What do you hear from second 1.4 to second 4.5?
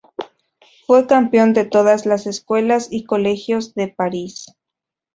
de todas las escuelas y colegios de París.